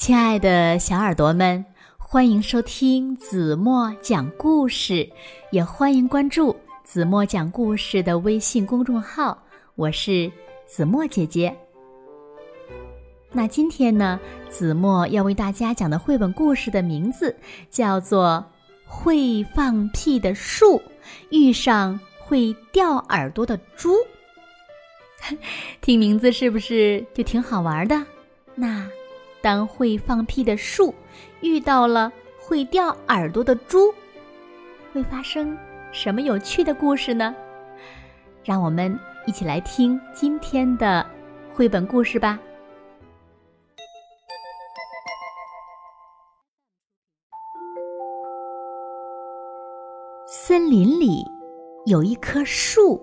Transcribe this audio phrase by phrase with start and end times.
[0.00, 1.62] 亲爱的小耳朵们，
[1.98, 5.06] 欢迎收听子墨讲故事，
[5.50, 9.36] 也欢迎关注子墨讲故事的微信公众号。
[9.74, 10.32] 我是
[10.66, 11.54] 子墨姐姐。
[13.30, 14.18] 那今天呢，
[14.48, 17.36] 子墨要为大家讲的绘本故事的名字
[17.68, 18.42] 叫做
[18.90, 20.80] 《会放屁的树
[21.28, 23.92] 遇上会掉耳朵的猪》。
[25.82, 28.02] 听名字是不是就挺好玩的？
[28.54, 28.88] 那。
[29.42, 30.94] 当会放屁的树
[31.40, 33.92] 遇到了会掉耳朵的猪，
[34.92, 35.56] 会发生
[35.92, 37.34] 什么有趣的故事呢？
[38.44, 41.04] 让我们一起来听今天的
[41.54, 42.38] 绘本故事吧。
[50.26, 51.24] 森林里
[51.86, 53.00] 有一棵树，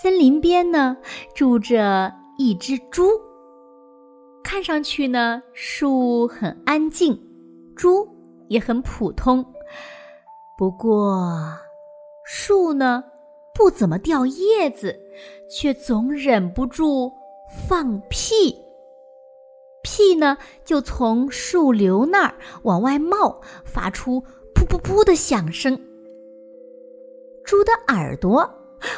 [0.00, 0.96] 森林边呢
[1.34, 3.27] 住着一只猪。
[4.50, 7.20] 看上去呢，树很安静，
[7.76, 8.08] 猪
[8.48, 9.44] 也很普通。
[10.56, 11.52] 不过，
[12.24, 13.04] 树呢
[13.52, 14.98] 不怎么掉叶子，
[15.50, 17.12] 却总忍不住
[17.68, 18.56] 放屁。
[19.82, 24.18] 屁呢就从树瘤那儿往外冒，发出
[24.54, 25.78] 噗噗噗的响声。
[27.44, 28.50] 猪的耳朵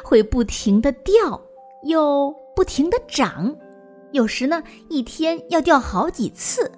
[0.04, 1.42] 会不停的掉，
[1.82, 3.52] 又不停的长。
[4.12, 6.70] 有时呢，一天要掉好几次，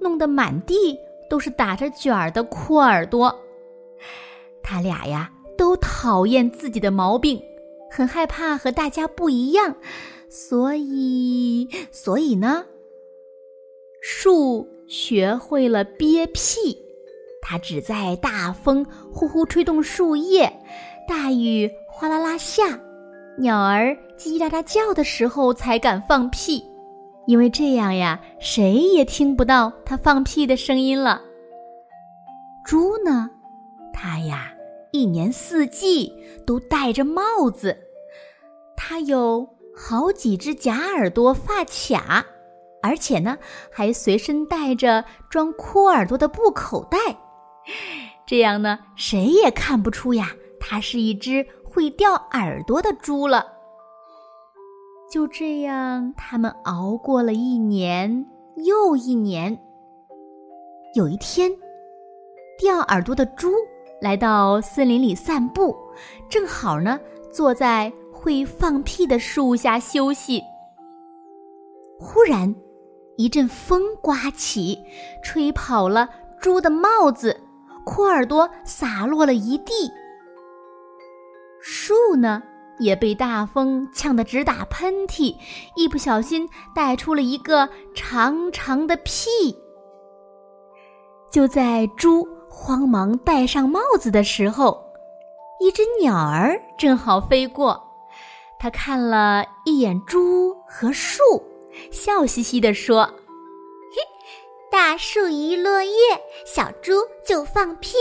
[0.00, 0.96] 弄得满地
[1.30, 3.34] 都是打着卷儿的哭耳朵。
[4.62, 7.40] 他俩呀，都讨厌自己的毛病，
[7.90, 9.74] 很害怕和大家不一样，
[10.28, 12.64] 所以，所以呢，
[14.02, 16.76] 树学会了憋屁。
[17.40, 20.50] 它只在大风呼呼吹动树叶，
[21.06, 22.80] 大雨哗啦啦下，
[23.38, 26.64] 鸟儿叽叽喳喳叫的时候才敢放屁。
[27.26, 31.22] 因为这样呀，谁也听不到它放屁的声音了。
[32.64, 33.30] 猪呢，
[33.92, 34.52] 它呀
[34.92, 36.12] 一年四季
[36.46, 37.76] 都戴着帽子，
[38.76, 42.24] 它有好几只假耳朵发卡，
[42.82, 43.38] 而且呢
[43.72, 46.98] 还随身带着装哭耳朵的布口袋。
[48.26, 53.53] 这样呢，谁也看不出呀，它是一只会掉耳朵的猪了。
[55.14, 58.26] 就这样，他们熬过了一年
[58.56, 59.56] 又一年。
[60.96, 61.52] 有一天，
[62.58, 63.48] 掉耳朵的猪
[64.00, 65.76] 来到森林里散步，
[66.28, 66.98] 正好呢
[67.32, 70.42] 坐在会放屁的树下休息。
[72.00, 72.52] 忽然，
[73.16, 74.80] 一阵风刮起，
[75.22, 76.08] 吹跑了
[76.40, 77.40] 猪的帽子，
[77.86, 79.92] 哭耳朵洒落了一地。
[81.60, 82.42] 树呢？
[82.78, 85.36] 也被大风呛得直打喷嚏，
[85.76, 89.20] 一不小心带出了一个长长的屁。
[91.30, 94.84] 就在猪慌忙戴上帽子的时候，
[95.60, 97.82] 一只鸟儿正好飞过，
[98.58, 101.22] 它看了一眼猪和树，
[101.90, 103.04] 笑嘻嘻地说
[103.94, 104.02] ：“嘿，
[104.70, 105.92] 大树一落叶，
[106.46, 106.92] 小猪
[107.26, 107.96] 就放屁。”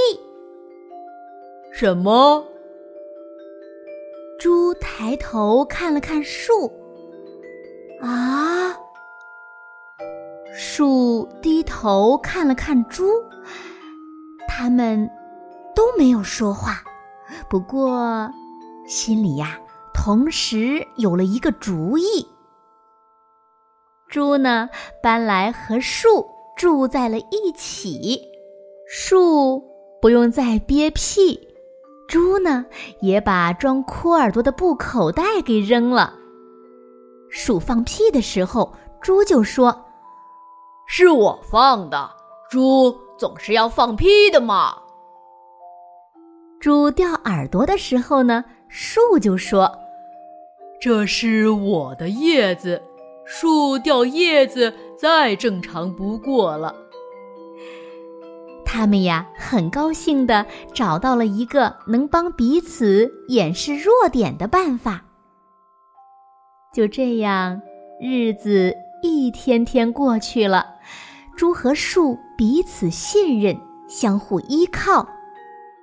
[1.74, 2.46] 什么？
[4.44, 6.70] 猪抬头看了看树，
[8.02, 8.78] 啊！
[10.54, 13.06] 树低头看了看猪，
[14.46, 15.10] 他们
[15.74, 16.84] 都没有说话，
[17.50, 18.30] 不过
[18.86, 19.58] 心里呀，
[19.94, 22.28] 同时有了一个主意。
[24.10, 24.68] 猪呢，
[25.02, 26.28] 搬来和树
[26.58, 28.20] 住在了一起，
[28.90, 29.64] 树
[30.02, 31.40] 不用再憋屁。
[32.14, 32.64] 猪呢，
[33.02, 36.14] 也把装哭耳朵的布口袋给扔了。
[37.32, 39.86] 鼠放屁的时候，猪就说
[40.86, 42.08] ：“是我放的。”
[42.52, 44.78] 猪总是要放屁的嘛。
[46.60, 49.76] 猪掉耳朵的时候呢，树就说
[50.80, 52.80] ：“这是我的叶子。”
[53.26, 56.76] 树掉叶子再正常不过了。
[58.74, 65.06] 他们呀，很高兴的找到了一个能帮彼此掩饰弱点的办法。
[66.74, 67.62] 就这样，
[68.02, 68.74] 日子
[69.04, 70.66] 一天天过去了，
[71.38, 73.56] 猪和树彼此信任，
[73.88, 75.08] 相互依靠。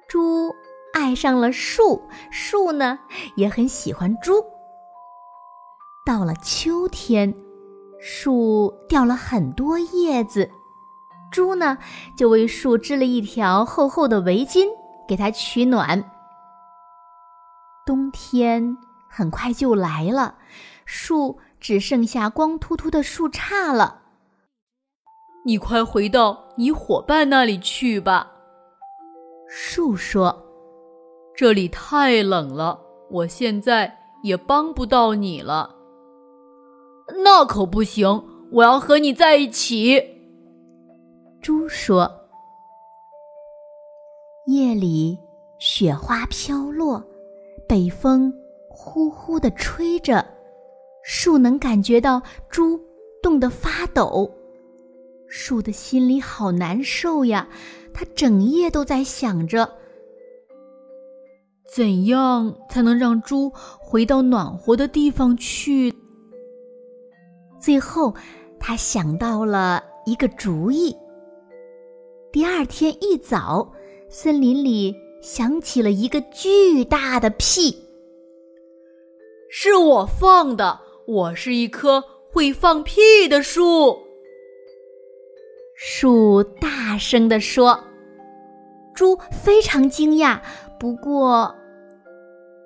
[0.09, 0.53] 猪
[0.93, 2.03] 爱上了树，
[2.33, 2.99] 树呢
[3.37, 4.45] 也很喜欢猪。
[6.05, 7.33] 到了秋天，
[8.01, 10.51] 树掉了很多叶子。
[11.31, 11.79] 猪呢，
[12.17, 14.67] 就为树织了一条厚厚的围巾，
[15.07, 16.11] 给它取暖。
[17.87, 18.77] 冬天
[19.09, 20.37] 很快就来了，
[20.85, 24.03] 树只剩下光秃秃的树杈了。
[25.45, 28.31] 你快回到你伙伴那里去吧。”
[29.49, 30.45] 树说
[31.35, 32.79] ：“这里太冷了，
[33.11, 35.75] 我现在也帮不到你了。”
[37.25, 40.19] 那可不行，我要和你在一起。”
[41.41, 42.11] 猪说。
[44.47, 45.19] 夜里，
[45.59, 47.03] 雪花飘落，
[47.67, 48.33] 北风
[48.69, 50.27] 呼呼的吹着，
[51.03, 52.21] 树能感觉到
[52.51, 52.79] 猪
[53.23, 54.31] 冻得发抖。
[55.29, 57.49] 树的心里好难受呀，
[57.95, 59.71] 它整夜都在想着，
[61.75, 63.51] 怎样才能让猪
[63.81, 65.95] 回到暖和的地方去。
[67.59, 68.15] 最后，
[68.59, 70.95] 他想到了一个主意。
[72.33, 73.73] 第二天一早。
[74.13, 74.93] 森林里
[75.23, 77.77] 响起了一个巨大的屁，
[79.49, 80.81] 是我放的。
[81.07, 83.97] 我是一棵会放屁的树。
[85.77, 87.85] 树大声地说
[88.95, 90.41] ：“猪非常惊讶，
[90.79, 91.55] 不过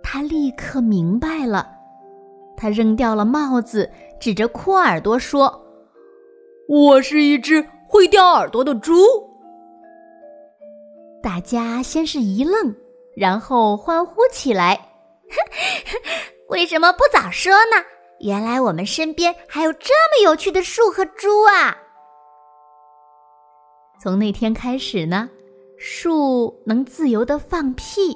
[0.02, 1.68] 他立刻明白了。
[2.56, 5.62] 他扔掉了帽子，指着阔耳朵说
[6.68, 8.94] ：‘我是一只会掉耳朵的猪。’”
[11.24, 12.76] 大家先是一愣，
[13.16, 14.78] 然后欢呼起来。
[16.50, 17.82] 为什么不早说呢？
[18.20, 21.78] 原来我们身边还有这么有趣的树和猪啊！
[23.98, 25.30] 从那天开始呢，
[25.78, 28.14] 树能自由的放屁，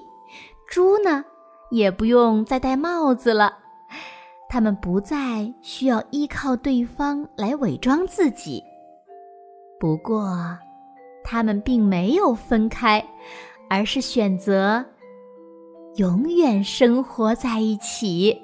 [0.68, 1.24] 猪呢
[1.70, 3.56] 也不用再戴帽子了。
[4.50, 8.62] 它们不再需要依靠对方来伪装自己。
[9.80, 10.58] 不过。
[11.30, 13.06] 他们并没有分开，
[13.68, 14.82] 而是选择
[15.96, 18.40] 永远生活在一起。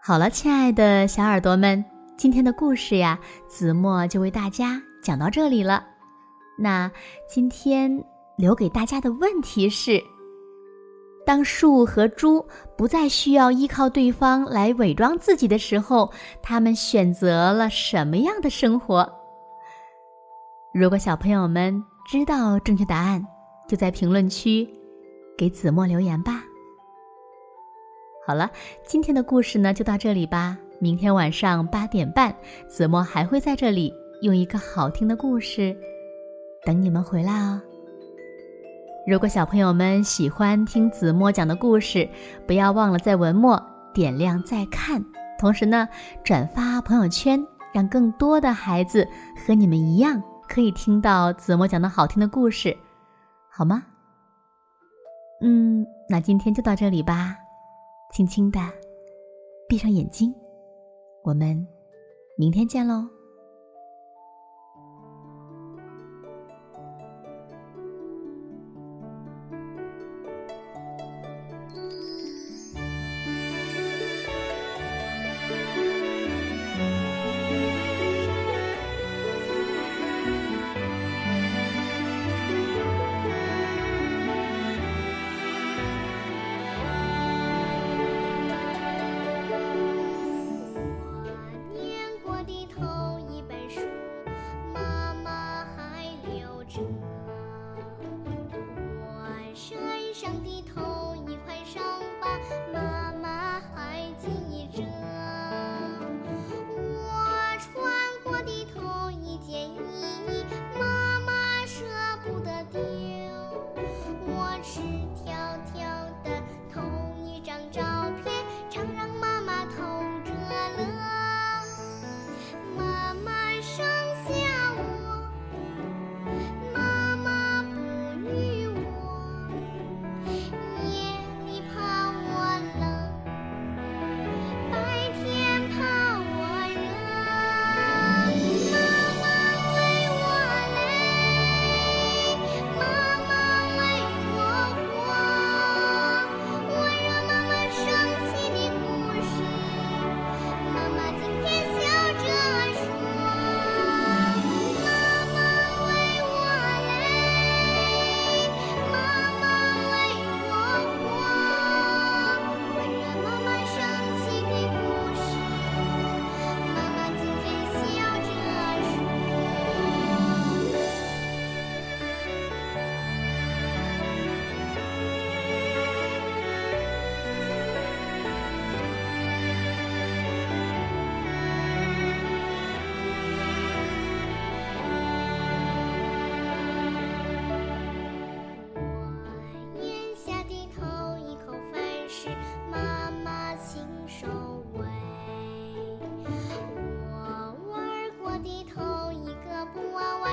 [0.00, 1.84] 好了，亲爱的小耳朵们，
[2.16, 3.18] 今天的故事呀，
[3.48, 5.84] 子墨就为大家讲到这里了。
[6.56, 6.88] 那
[7.28, 8.04] 今天
[8.36, 10.00] 留给大家的问题是。
[11.26, 12.44] 当树和猪
[12.76, 16.12] 不再需要依靠对方来伪装自己的时候，
[16.42, 19.10] 他们选择了什么样的生活？
[20.72, 23.24] 如果小朋友们知道正确答案，
[23.68, 24.68] 就在评论区
[25.38, 26.42] 给子墨留言吧。
[28.26, 28.50] 好了，
[28.84, 30.58] 今天的故事呢就到这里吧。
[30.80, 32.34] 明天晚上八点半，
[32.68, 35.74] 子墨还会在这里用一个好听的故事
[36.66, 37.60] 等你们回来哦。
[39.06, 42.08] 如果小朋友们喜欢听子墨讲的故事，
[42.46, 43.62] 不要忘了在文末
[43.92, 45.04] 点亮再看，
[45.38, 45.86] 同时呢
[46.24, 49.06] 转发朋友圈，让更多的孩子
[49.46, 52.74] 和你们一样可以听到子墨讲的好听的故事，
[53.50, 53.84] 好吗？
[55.42, 57.36] 嗯，那今天就到这里吧，
[58.10, 58.58] 轻轻的
[59.68, 60.34] 闭上眼睛，
[61.22, 61.66] 我们
[62.38, 63.13] 明天见喽。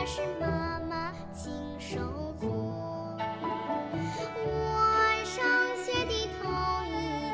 [0.05, 1.99] 是妈妈亲手
[2.39, 2.49] 做。
[4.43, 4.49] 我
[5.23, 5.43] 上
[5.77, 6.49] 学的头
[6.87, 6.89] 一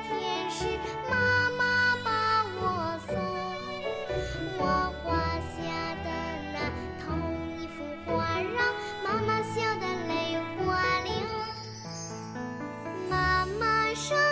[0.08, 0.78] 天是
[1.10, 2.60] 妈妈把我
[3.08, 3.16] 送。
[4.58, 4.62] 我
[5.02, 5.06] 画
[5.40, 5.56] 下
[6.04, 6.08] 的
[6.52, 6.56] 那
[7.00, 7.06] 头
[7.58, 8.56] 一幅画让
[9.02, 10.66] 妈妈笑得泪花
[11.04, 11.14] 流。
[13.10, 14.27] 妈妈上。